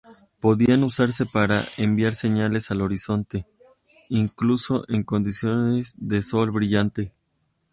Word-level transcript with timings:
Podían 0.39 0.83
usarse 0.83 1.27
para 1.27 1.63
enviar 1.77 2.15
señales 2.15 2.71
al 2.71 2.81
horizonte, 2.81 3.45
incluso 4.09 4.83
en 4.87 5.03
condiciones 5.03 5.93
de 5.99 6.23
sol 6.23 6.49
brillante. 6.49 7.13